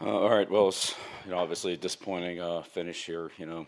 Uh, 0.00 0.06
all 0.06 0.30
right. 0.30 0.50
Well, 0.50 0.68
it's 0.68 0.94
you 1.24 1.30
know 1.30 1.38
obviously 1.38 1.74
a 1.74 1.76
disappointing 1.76 2.40
uh, 2.40 2.62
finish 2.62 3.06
here. 3.06 3.30
You 3.38 3.46
know, 3.46 3.66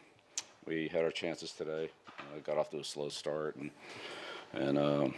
we 0.67 0.89
had 0.89 1.05
our 1.05 1.11
chances 1.11 1.53
today. 1.53 1.91
Uh, 2.19 2.41
got 2.45 2.59
off 2.59 2.71
to 2.71 2.79
a 2.81 2.85
slow 2.85 3.09
start 3.09 3.57
and 3.57 3.71
and 4.53 4.79
um, 4.79 5.15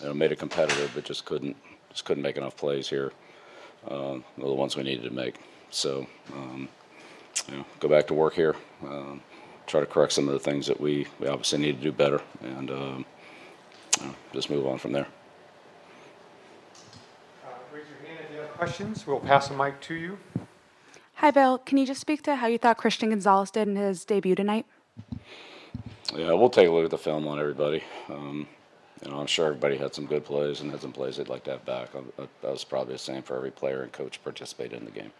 you 0.00 0.06
know, 0.06 0.14
made 0.14 0.32
it 0.32 0.38
competitive, 0.38 0.90
but 0.94 1.04
just 1.04 1.24
couldn't 1.24 1.56
just 1.90 2.04
couldn't 2.04 2.22
make 2.22 2.36
enough 2.36 2.56
plays 2.56 2.88
here. 2.88 3.12
Uh, 3.86 4.18
the 4.38 4.52
ones 4.52 4.76
we 4.76 4.82
needed 4.82 5.04
to 5.04 5.10
make. 5.14 5.36
So 5.70 6.06
um, 6.34 6.68
you 7.48 7.56
know, 7.58 7.64
go 7.80 7.88
back 7.88 8.06
to 8.08 8.14
work 8.14 8.34
here. 8.34 8.56
Um, 8.82 9.22
try 9.66 9.80
to 9.80 9.86
correct 9.86 10.12
some 10.12 10.26
of 10.28 10.34
the 10.34 10.40
things 10.40 10.66
that 10.66 10.80
we, 10.80 11.06
we 11.20 11.28
obviously 11.28 11.58
need 11.58 11.78
to 11.78 11.82
do 11.82 11.92
better, 11.92 12.20
and 12.42 12.70
um, 12.70 13.04
you 14.00 14.06
know, 14.06 14.14
just 14.32 14.50
move 14.50 14.66
on 14.66 14.78
from 14.78 14.92
there. 14.92 15.06
Uh, 17.44 17.48
Raise 17.72 17.84
your 17.88 18.08
hand 18.08 18.24
if 18.24 18.32
you 18.34 18.40
have 18.40 18.41
questions. 18.56 19.06
We'll 19.06 19.20
pass 19.20 19.48
the 19.48 19.54
mic 19.54 19.80
to 19.82 19.94
you. 19.94 20.18
Hi, 21.14 21.30
Bill. 21.30 21.58
Can 21.58 21.78
you 21.78 21.86
just 21.86 22.00
speak 22.00 22.22
to 22.22 22.36
how 22.36 22.46
you 22.46 22.58
thought 22.58 22.78
Christian 22.78 23.10
Gonzalez 23.10 23.50
did 23.50 23.68
in 23.68 23.76
his 23.76 24.04
debut 24.04 24.34
tonight? 24.34 24.66
Yeah, 26.14 26.32
we'll 26.32 26.50
take 26.50 26.68
a 26.68 26.70
look 26.70 26.84
at 26.84 26.90
the 26.90 26.98
film 26.98 27.26
on 27.26 27.38
everybody. 27.38 27.82
Um, 28.08 28.46
you 29.04 29.10
know, 29.10 29.18
I'm 29.18 29.26
sure 29.26 29.46
everybody 29.46 29.76
had 29.76 29.94
some 29.94 30.06
good 30.06 30.24
plays 30.24 30.60
and 30.60 30.70
had 30.70 30.80
some 30.80 30.92
plays 30.92 31.16
they'd 31.16 31.28
like 31.28 31.44
to 31.44 31.52
have 31.52 31.64
back. 31.64 31.94
Um, 31.94 32.12
That 32.16 32.28
that 32.42 32.50
was 32.50 32.64
probably 32.64 32.94
the 32.94 32.98
same 32.98 33.22
for 33.22 33.36
every 33.36 33.50
player 33.50 33.82
and 33.82 33.92
coach 33.92 34.22
participated 34.22 34.78
in 34.78 34.84
the 34.84 34.90
game. 34.90 35.12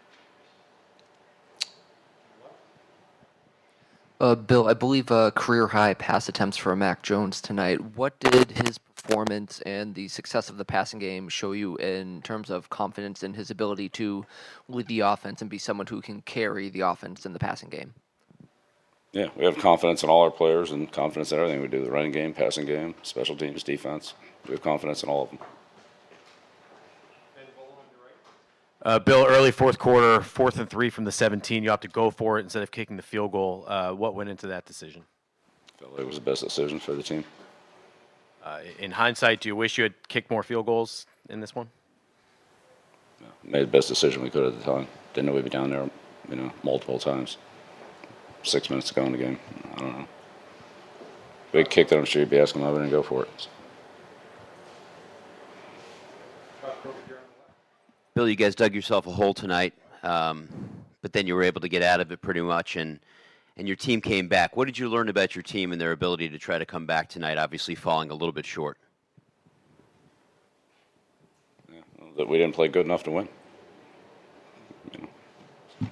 Uh, 4.19 4.35
Bill, 4.35 4.67
I 4.69 4.73
believe 4.73 5.11
uh, 5.11 5.31
career 5.31 5.67
high 5.67 5.93
pass 5.95 6.29
attempts 6.29 6.55
for 6.55 6.73
Mac 6.75 7.01
Jones 7.01 7.41
tonight. 7.41 7.97
What 7.97 8.17
did 8.19 8.51
his 8.51 8.77
performance 9.03 9.61
and 9.65 9.95
the 9.95 10.07
success 10.07 10.49
of 10.49 10.57
the 10.57 10.65
passing 10.65 10.99
game 10.99 11.29
show 11.29 11.51
you 11.51 11.75
in 11.77 12.21
terms 12.21 12.49
of 12.49 12.69
confidence 12.69 13.21
in 13.21 13.33
his 13.33 13.51
ability 13.51 13.89
to 13.89 14.25
lead 14.69 14.87
the 14.87 15.01
offense 15.01 15.41
and 15.41 15.49
be 15.49 15.57
someone 15.57 15.87
who 15.87 16.01
can 16.01 16.21
carry 16.21 16.69
the 16.69 16.81
offense 16.81 17.25
in 17.25 17.33
the 17.33 17.39
passing 17.39 17.69
game? 17.69 17.93
Yeah, 19.11 19.27
we 19.35 19.45
have 19.45 19.57
confidence 19.59 20.01
in 20.01 20.09
all 20.09 20.23
our 20.23 20.31
players 20.31 20.71
and 20.71 20.91
confidence 20.91 21.31
in 21.31 21.37
everything 21.37 21.61
we 21.61 21.67
do 21.67 21.83
the 21.83 21.91
running 21.91 22.11
game, 22.11 22.33
passing 22.33 22.65
game, 22.65 22.95
special 23.03 23.35
teams, 23.35 23.61
defense. 23.61 24.15
We 24.47 24.51
have 24.51 24.63
confidence 24.63 25.03
in 25.03 25.09
all 25.09 25.23
of 25.23 25.29
them. 25.29 25.39
Uh, 28.81 28.99
Bill, 28.99 29.25
early 29.29 29.51
fourth 29.51 29.79
quarter, 29.79 30.21
fourth 30.21 30.57
and 30.59 30.69
three 30.69 30.89
from 30.89 31.05
the 31.05 31.11
17. 31.11 31.63
You 31.63 31.69
have 31.69 31.79
to 31.81 31.87
go 31.87 32.09
for 32.09 32.37
it 32.37 32.41
instead 32.41 32.63
of 32.63 32.71
kicking 32.71 32.97
the 32.97 33.03
field 33.03 33.31
goal. 33.31 33.63
Uh, 33.67 33.91
what 33.91 34.13
went 34.15 34.29
into 34.29 34.47
that 34.47 34.65
decision? 34.65 35.03
I 35.77 35.79
felt 35.79 35.91
like 35.93 36.01
it 36.01 36.07
was 36.07 36.15
the 36.15 36.21
best 36.21 36.43
decision 36.43 36.79
for 36.79 36.93
the 36.93 37.03
team. 37.03 37.23
Uh, 38.43 38.59
in 38.77 38.91
hindsight, 38.91 39.39
do 39.39 39.47
you 39.47 39.55
wish 39.55 39.77
you 39.77 39.83
had 39.83 39.93
kicked 40.09 40.29
more 40.29 40.43
field 40.43 40.65
goals 40.65 41.05
in 41.29 41.39
this 41.39 41.55
one? 41.55 41.69
Made 43.43 43.63
the 43.63 43.67
best 43.67 43.87
decision 43.87 44.21
we 44.21 44.29
could 44.29 44.45
at 44.45 44.59
the 44.59 44.65
time. 44.65 44.87
Didn't 45.13 45.27
know 45.27 45.33
we'd 45.33 45.45
be 45.45 45.49
down 45.49 45.69
there, 45.69 45.89
you 46.29 46.35
know, 46.35 46.51
multiple 46.61 46.99
times. 46.99 47.37
Six 48.43 48.69
minutes 48.69 48.89
to 48.89 48.93
go 48.93 49.03
in 49.05 49.13
the 49.13 49.17
game. 49.17 49.39
I 49.75 49.79
don't 49.79 49.99
know. 49.99 50.07
If 51.47 51.53
we 51.53 51.63
kicked 51.63 51.93
it, 51.93 51.97
I'm 51.97 52.05
sure 52.05 52.21
you'd 52.21 52.29
be 52.29 52.39
asking 52.39 52.61
why 52.61 52.71
we 52.71 52.79
didn't 52.79 52.91
go 52.91 53.01
for 53.01 53.23
it. 53.23 53.47
Bill, 58.13 58.27
you 58.27 58.35
guys 58.35 58.55
dug 58.55 58.75
yourself 58.75 59.07
a 59.07 59.11
hole 59.11 59.33
tonight, 59.33 59.73
um, 60.03 60.49
but 61.01 61.13
then 61.13 61.27
you 61.27 61.35
were 61.35 61.43
able 61.43 61.61
to 61.61 61.69
get 61.69 61.81
out 61.81 61.99
of 61.99 62.11
it 62.11 62.21
pretty 62.21 62.41
much, 62.41 62.75
and 62.75 62.99
and 63.57 63.67
your 63.67 63.77
team 63.77 64.01
came 64.01 64.27
back. 64.27 64.55
What 64.55 64.65
did 64.65 64.77
you 64.77 64.89
learn 64.89 65.09
about 65.09 65.35
your 65.35 65.43
team 65.43 65.71
and 65.71 65.79
their 65.79 65.91
ability 65.91 66.29
to 66.29 66.39
try 66.39 66.57
to 66.57 66.65
come 66.65 66.85
back 66.85 67.09
tonight? 67.09 67.37
Obviously, 67.37 67.75
falling 67.75 68.09
a 68.09 68.13
little 68.13 68.31
bit 68.31 68.45
short. 68.45 68.77
That 72.17 72.27
we 72.27 72.37
didn't 72.37 72.53
play 72.53 72.67
good 72.67 72.85
enough 72.85 73.03
to 73.03 73.11
win. 73.11 73.27
You 74.91 75.01
know. 75.01 75.89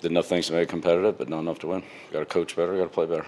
Did 0.00 0.10
enough 0.10 0.26
things 0.26 0.48
to 0.48 0.52
make 0.52 0.64
it 0.64 0.68
competitive, 0.68 1.16
but 1.16 1.28
not 1.28 1.40
enough 1.40 1.58
to 1.60 1.68
win. 1.68 1.82
Got 2.12 2.18
to 2.20 2.26
coach 2.26 2.54
better. 2.54 2.76
Got 2.76 2.82
to 2.82 2.88
play 2.88 3.06
better. 3.06 3.26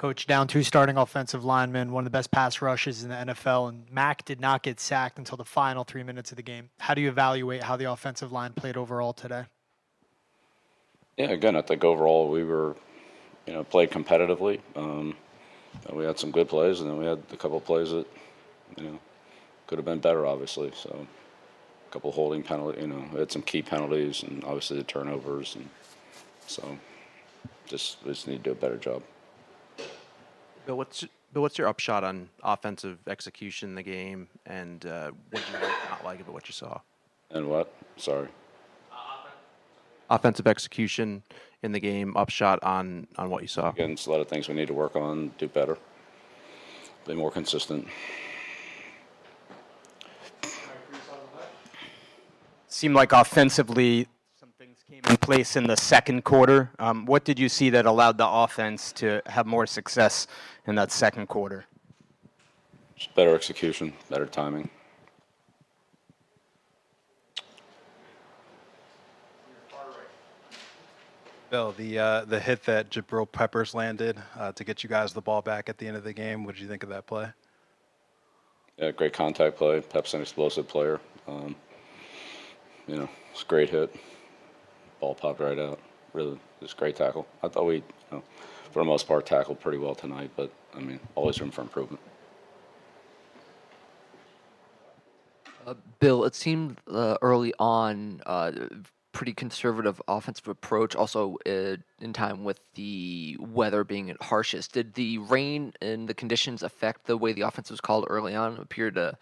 Coach, 0.00 0.26
down 0.26 0.46
two 0.46 0.62
starting 0.62 0.96
offensive 0.96 1.44
linemen, 1.44 1.92
one 1.92 2.06
of 2.06 2.10
the 2.10 2.16
best 2.16 2.30
pass 2.30 2.62
rushes 2.62 3.02
in 3.02 3.10
the 3.10 3.16
NFL, 3.16 3.68
and 3.68 3.84
Mac 3.92 4.24
did 4.24 4.40
not 4.40 4.62
get 4.62 4.80
sacked 4.80 5.18
until 5.18 5.36
the 5.36 5.44
final 5.44 5.84
three 5.84 6.02
minutes 6.02 6.32
of 6.32 6.36
the 6.36 6.42
game. 6.42 6.70
How 6.78 6.94
do 6.94 7.02
you 7.02 7.10
evaluate 7.10 7.62
how 7.62 7.76
the 7.76 7.92
offensive 7.92 8.32
line 8.32 8.54
played 8.54 8.78
overall 8.78 9.12
today? 9.12 9.44
Yeah, 11.18 11.32
again, 11.32 11.54
I 11.54 11.60
think 11.60 11.84
overall 11.84 12.30
we 12.30 12.44
were, 12.44 12.76
you 13.46 13.52
know, 13.52 13.62
played 13.62 13.90
competitively. 13.90 14.60
Um, 14.74 15.14
and 15.86 15.98
we 15.98 16.06
had 16.06 16.18
some 16.18 16.30
good 16.30 16.48
plays, 16.48 16.80
and 16.80 16.88
then 16.88 16.96
we 16.96 17.04
had 17.04 17.22
a 17.30 17.36
couple 17.36 17.60
plays 17.60 17.90
that, 17.90 18.06
you 18.78 18.84
know, 18.84 18.98
could 19.66 19.76
have 19.76 19.84
been 19.84 20.00
better, 20.00 20.24
obviously. 20.24 20.72
So, 20.74 21.06
a 21.86 21.92
couple 21.92 22.10
holding 22.10 22.42
penalty, 22.42 22.80
you 22.80 22.86
know, 22.86 23.04
we 23.12 23.18
had 23.18 23.30
some 23.30 23.42
key 23.42 23.60
penalties, 23.60 24.22
and 24.22 24.44
obviously 24.44 24.78
the 24.78 24.84
turnovers, 24.84 25.56
and 25.56 25.68
so 26.46 26.78
just 27.66 27.98
we 28.02 28.12
just 28.12 28.26
need 28.26 28.42
to 28.42 28.44
do 28.44 28.52
a 28.52 28.54
better 28.54 28.78
job. 28.78 29.02
Bill, 30.70 30.76
what's 30.76 31.04
Bill, 31.32 31.42
what's 31.42 31.58
your 31.58 31.66
upshot 31.66 32.04
on 32.04 32.28
offensive 32.44 32.98
execution 33.08 33.70
in 33.70 33.74
the 33.74 33.82
game, 33.82 34.28
and 34.46 34.86
uh, 34.86 35.10
what 35.30 35.42
did 35.42 35.52
you 35.52 35.66
like, 35.66 35.90
not 35.90 36.04
like 36.04 36.20
about 36.20 36.32
what 36.32 36.48
you 36.48 36.52
saw? 36.52 36.78
And 37.32 37.50
what? 37.50 37.74
Sorry. 37.96 38.28
Offensive 40.10 40.46
execution 40.46 41.24
in 41.64 41.72
the 41.72 41.80
game, 41.80 42.16
upshot 42.16 42.62
on 42.62 43.08
on 43.16 43.30
what 43.30 43.42
you 43.42 43.48
saw. 43.48 43.70
Again, 43.70 43.90
it's 43.90 44.06
a 44.06 44.12
lot 44.12 44.20
of 44.20 44.28
things 44.28 44.48
we 44.48 44.54
need 44.54 44.68
to 44.68 44.72
work 44.72 44.94
on, 44.94 45.32
do 45.38 45.48
better, 45.48 45.76
be 47.04 47.14
more 47.14 47.32
consistent. 47.32 47.88
seemed 52.68 52.94
like 52.94 53.10
offensively 53.10 54.06
some 54.06 54.06
things 54.06 54.19
came 54.90 55.02
in 55.08 55.16
place 55.18 55.54
in 55.54 55.68
the 55.68 55.76
second 55.76 56.24
quarter. 56.24 56.70
Um, 56.80 57.06
what 57.06 57.24
did 57.24 57.38
you 57.38 57.48
see 57.48 57.70
that 57.70 57.86
allowed 57.86 58.18
the 58.18 58.26
offense 58.26 58.90
to 58.94 59.22
have 59.26 59.46
more 59.46 59.64
success 59.64 60.26
in 60.66 60.74
that 60.74 60.90
second 60.90 61.28
quarter? 61.28 61.64
Just 62.96 63.14
better 63.14 63.32
execution, 63.34 63.92
better 64.08 64.26
timing. 64.26 64.68
Bill, 71.50 71.72
the 71.72 71.98
uh, 71.98 72.24
the 72.24 72.40
hit 72.40 72.64
that 72.64 72.90
Jabril 72.90 73.30
Peppers 73.30 73.74
landed 73.74 74.20
uh, 74.38 74.52
to 74.52 74.64
get 74.64 74.82
you 74.82 74.88
guys 74.88 75.12
the 75.12 75.20
ball 75.20 75.40
back 75.42 75.68
at 75.68 75.78
the 75.78 75.86
end 75.86 75.96
of 75.96 76.04
the 76.04 76.12
game. 76.12 76.44
What 76.44 76.56
did 76.56 76.62
you 76.62 76.68
think 76.68 76.82
of 76.82 76.88
that 76.88 77.06
play? 77.06 77.28
Yeah, 78.76 78.90
great 78.90 79.12
contact 79.12 79.56
play. 79.56 79.80
Pep's 79.80 80.14
an 80.14 80.20
explosive 80.20 80.66
player. 80.66 81.00
Um, 81.28 81.54
you 82.86 82.96
know, 82.96 83.08
it's 83.32 83.42
a 83.42 83.46
great 83.46 83.70
hit. 83.70 83.94
Ball 85.00 85.14
popped 85.14 85.40
right 85.40 85.58
out. 85.58 85.80
Really, 86.12 86.38
just 86.60 86.76
great 86.76 86.96
tackle. 86.96 87.26
I 87.42 87.48
thought 87.48 87.66
we, 87.66 87.76
you 87.76 87.82
know, 88.12 88.22
for 88.72 88.80
the 88.80 88.84
most 88.84 89.06
part, 89.06 89.26
tackled 89.26 89.60
pretty 89.60 89.78
well 89.78 89.94
tonight. 89.94 90.30
But 90.36 90.52
I 90.74 90.80
mean, 90.80 91.00
always 91.14 91.40
room 91.40 91.50
for 91.50 91.62
improvement. 91.62 92.00
Uh, 95.66 95.74
Bill, 95.98 96.24
it 96.24 96.34
seemed 96.34 96.78
uh, 96.90 97.16
early 97.22 97.52
on 97.58 98.22
uh, 98.26 98.50
pretty 99.12 99.32
conservative 99.32 100.00
offensive 100.08 100.48
approach. 100.48 100.96
Also, 100.96 101.36
uh, 101.46 101.76
in 102.00 102.12
time 102.12 102.44
with 102.44 102.60
the 102.74 103.36
weather 103.38 103.84
being 103.84 104.10
at 104.10 104.22
harshest, 104.22 104.72
did 104.72 104.94
the 104.94 105.18
rain 105.18 105.72
and 105.80 106.08
the 106.08 106.14
conditions 106.14 106.62
affect 106.62 107.06
the 107.06 107.16
way 107.16 107.32
the 107.32 107.42
offense 107.42 107.70
was 107.70 107.80
called 107.80 108.06
early 108.08 108.34
on? 108.34 108.54
It 108.54 108.60
appeared 108.60 108.94
to 108.94 109.18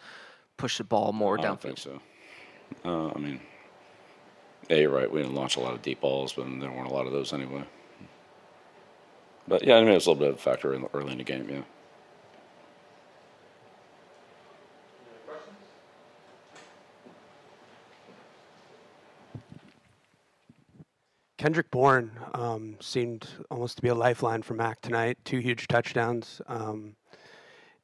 push 0.57 0.79
the 0.79 0.85
ball 0.85 1.13
more 1.13 1.37
downfield. 1.37 1.41
I 1.41 1.47
don't 1.47 1.61
think 1.61 1.79
so. 1.79 2.01
Uh, 2.85 3.13
I 3.15 3.19
mean, 3.19 3.41
you're 4.77 4.91
right. 4.91 5.11
We 5.11 5.23
didn't 5.23 5.35
launch 5.35 5.57
a 5.57 5.61
lot 5.61 5.75
of 5.75 5.83
deep 5.83 6.01
balls, 6.01 6.33
but 6.33 6.45
there 6.61 6.71
weren't 6.71 6.91
a 6.91 6.95
lot 6.95 7.07
of 7.07 7.13
those 7.13 7.33
anyway. 7.33 7.65
But 9.47 9.65
yeah, 9.65 9.77
I 9.77 9.81
mean, 9.81 9.91
it 9.91 9.95
was 9.95 10.07
a 10.07 10.11
little 10.11 10.21
bit 10.21 10.31
of 10.31 10.37
a 10.37 10.39
factor 10.39 10.75
in 10.75 10.87
early 10.93 11.13
in 11.13 11.19
the 11.19 11.25
game. 11.25 11.49
Yeah. 11.51 11.63
Kendrick 21.39 21.71
Bourne 21.71 22.11
um, 22.35 22.77
seemed 22.81 23.29
almost 23.49 23.77
to 23.77 23.83
be 23.83 23.89
a 23.89 23.95
lifeline 23.95 24.43
for 24.43 24.55
Mac 24.55 24.81
tonight. 24.81 25.19
Two 25.25 25.39
huge 25.39 25.69
touchdowns. 25.69 26.43
Um, 26.49 26.97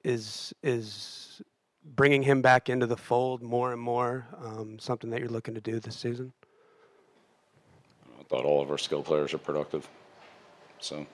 is 0.02 0.52
is 0.62 1.40
bringing 1.84 2.22
him 2.22 2.42
back 2.42 2.68
into 2.68 2.86
the 2.86 2.96
fold 2.96 3.42
more 3.42 3.72
and 3.72 3.80
more 3.80 4.26
um, 4.42 4.78
something 4.78 5.08
that 5.10 5.20
you're 5.20 5.28
looking 5.28 5.54
to 5.54 5.60
do 5.60 5.78
this 5.80 5.96
season? 5.96 6.32
Thought 8.34 8.46
all 8.46 8.60
of 8.60 8.68
our 8.68 8.78
skill 8.78 9.04
players 9.04 9.32
are 9.32 9.38
productive. 9.38 9.88
So 10.80 11.06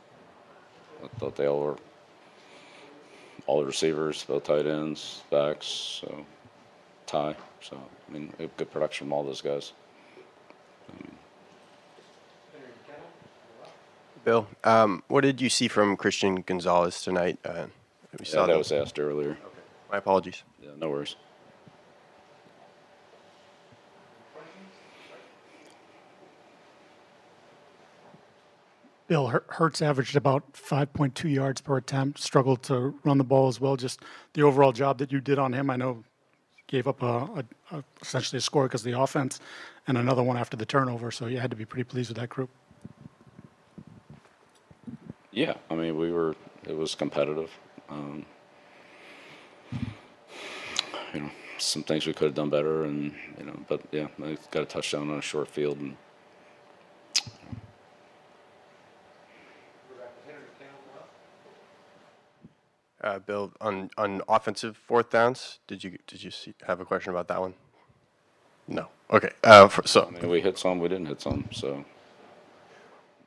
I 1.04 1.08
thought 1.18 1.36
they 1.36 1.46
all 1.46 1.60
were, 1.60 1.76
all 3.46 3.60
the 3.60 3.66
receivers, 3.66 4.24
both 4.24 4.44
tight 4.44 4.64
ends, 4.64 5.20
backs, 5.30 5.66
so 5.66 6.24
tie. 7.04 7.36
So, 7.60 7.76
I 7.76 8.10
mean, 8.10 8.32
good 8.56 8.70
production 8.70 9.06
from 9.06 9.12
all 9.12 9.22
those 9.22 9.42
guys. 9.42 9.74
Bill, 14.24 14.48
um, 14.64 15.02
what 15.08 15.20
did 15.20 15.42
you 15.42 15.50
see 15.50 15.68
from 15.68 15.98
Christian 15.98 16.36
Gonzalez 16.36 17.02
tonight? 17.02 17.38
Uh, 17.44 17.66
we 18.18 18.24
Yeah, 18.24 18.32
saw 18.32 18.46
that 18.46 18.56
was 18.56 18.72
asked 18.72 18.98
earlier. 18.98 19.36
My 19.92 19.98
apologies. 19.98 20.42
Yeah, 20.62 20.70
no 20.78 20.88
worries. 20.88 21.16
Bill, 29.10 29.26
Hurts 29.26 29.82
averaged 29.82 30.14
about 30.14 30.52
5.2 30.52 31.34
yards 31.34 31.60
per 31.60 31.76
attempt, 31.76 32.20
struggled 32.20 32.62
to 32.62 32.94
run 33.02 33.18
the 33.18 33.24
ball 33.24 33.48
as 33.48 33.60
well. 33.60 33.74
Just 33.74 34.02
the 34.34 34.42
overall 34.42 34.70
job 34.70 34.98
that 34.98 35.10
you 35.10 35.20
did 35.20 35.36
on 35.36 35.52
him, 35.52 35.68
I 35.68 35.74
know 35.74 36.04
gave 36.68 36.86
up 36.86 37.02
a, 37.02 37.06
a, 37.06 37.44
a 37.72 37.84
essentially 38.00 38.38
a 38.38 38.40
score 38.40 38.66
because 38.68 38.82
of 38.86 38.92
the 38.92 39.00
offense 39.00 39.40
and 39.88 39.98
another 39.98 40.22
one 40.22 40.36
after 40.36 40.56
the 40.56 40.64
turnover, 40.64 41.10
so 41.10 41.26
you 41.26 41.40
had 41.40 41.50
to 41.50 41.56
be 41.56 41.64
pretty 41.64 41.82
pleased 41.82 42.10
with 42.10 42.18
that 42.18 42.28
group. 42.28 42.50
Yeah, 45.32 45.54
I 45.68 45.74
mean, 45.74 45.98
we 45.98 46.12
were, 46.12 46.36
it 46.62 46.76
was 46.76 46.94
competitive. 46.94 47.50
Um, 47.88 48.24
you 51.12 51.22
know, 51.22 51.30
some 51.58 51.82
things 51.82 52.06
we 52.06 52.12
could 52.12 52.26
have 52.26 52.34
done 52.36 52.48
better 52.48 52.84
and, 52.84 53.12
you 53.40 53.44
know, 53.44 53.58
but 53.66 53.82
yeah, 53.90 54.06
I 54.22 54.38
got 54.52 54.62
a 54.62 54.66
touchdown 54.66 55.10
on 55.10 55.18
a 55.18 55.22
short 55.22 55.48
field 55.48 55.78
and 55.80 55.96
Uh, 63.02 63.18
Bill, 63.18 63.52
on, 63.60 63.90
on 63.96 64.20
offensive 64.28 64.76
fourth 64.76 65.10
downs, 65.10 65.58
did 65.66 65.82
you, 65.82 65.98
did 66.06 66.22
you 66.22 66.30
see, 66.30 66.52
have 66.66 66.80
a 66.80 66.84
question 66.84 67.10
about 67.10 67.28
that 67.28 67.40
one? 67.40 67.54
No. 68.68 68.88
Okay. 69.10 69.30
Uh, 69.42 69.68
for, 69.68 69.86
so 69.86 70.06
I 70.06 70.20
mean, 70.20 70.30
we 70.30 70.40
hit 70.42 70.58
some, 70.58 70.80
we 70.80 70.88
didn't 70.88 71.06
hit 71.06 71.20
some, 71.20 71.48
so. 71.50 71.84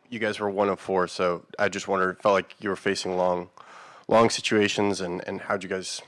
you 0.09 0.19
guys 0.19 0.39
were 0.39 0.49
one 0.49 0.69
of 0.69 0.79
four, 0.79 1.07
so 1.07 1.43
I 1.57 1.69
just 1.69 1.87
wondered, 1.87 2.17
it 2.17 2.21
felt 2.21 2.33
like 2.33 2.53
you 2.59 2.69
were 2.69 2.75
facing 2.75 3.17
long, 3.17 3.49
long 4.07 4.29
situations, 4.29 5.01
and, 5.01 5.27
and 5.27 5.41
how'd 5.41 5.63
you 5.63 5.69
guys, 5.69 6.03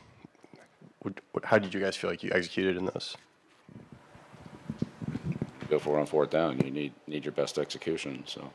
would, 1.04 1.22
how 1.44 1.58
did 1.58 1.74
you 1.74 1.80
guys 1.80 1.96
feel 1.96 2.12
like 2.12 2.22
you 2.22 2.32
executed 2.34 2.78
in 2.78 2.86
those? 2.86 3.18
Go 5.70 5.80
for 5.80 5.98
it 5.98 6.02
on 6.02 6.06
fourth 6.06 6.30
down, 6.30 6.60
you 6.60 6.70
need, 6.70 6.94
need 7.08 7.26
your 7.26 7.32
best 7.32 7.58
execution, 7.58 8.24
so. 8.28 8.52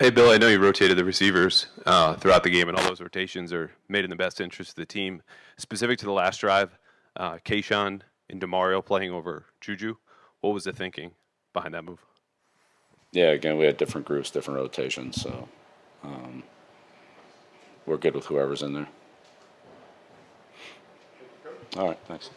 Hey, 0.00 0.10
Bill, 0.10 0.30
I 0.30 0.38
know 0.38 0.46
you 0.46 0.60
rotated 0.60 0.96
the 0.96 1.04
receivers 1.04 1.66
uh, 1.84 2.14
throughout 2.14 2.44
the 2.44 2.50
game, 2.50 2.68
and 2.68 2.78
all 2.78 2.84
those 2.84 3.00
rotations 3.00 3.52
are 3.52 3.72
made 3.88 4.04
in 4.04 4.10
the 4.10 4.16
best 4.16 4.40
interest 4.40 4.70
of 4.70 4.76
the 4.76 4.86
team. 4.86 5.22
Specific 5.56 5.98
to 5.98 6.04
the 6.04 6.12
last 6.12 6.38
drive, 6.38 6.78
uh, 7.16 7.38
Kayshon 7.44 8.02
and 8.30 8.40
Demario 8.40 8.84
playing 8.84 9.10
over 9.10 9.46
Juju, 9.60 9.96
what 10.40 10.54
was 10.54 10.62
the 10.62 10.72
thinking 10.72 11.10
behind 11.52 11.74
that 11.74 11.84
move? 11.84 11.98
Yeah, 13.10 13.30
again, 13.30 13.58
we 13.58 13.64
had 13.64 13.76
different 13.76 14.06
groups, 14.06 14.30
different 14.30 14.60
rotations, 14.60 15.20
so, 15.20 15.48
um, 16.04 16.44
we're 17.84 17.96
good 17.96 18.14
with 18.14 18.26
whoever's 18.26 18.62
in 18.62 18.74
there. 18.74 18.88
All 21.76 21.88
right, 21.88 21.98
thanks. 22.06 22.30